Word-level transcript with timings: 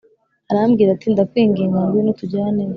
arambwira 0.51 0.89
ati 0.95 1.07
Ndakwinginga 1.13 1.77
ngwino 1.83 2.11
tujyaneyo 2.19 2.69